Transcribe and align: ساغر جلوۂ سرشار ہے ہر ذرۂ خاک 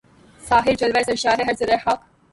ساغر 0.41 0.73
جلوۂ 0.79 1.03
سرشار 1.07 1.37
ہے 1.39 1.43
ہر 1.47 1.55
ذرۂ 1.59 1.77
خاک 1.83 1.99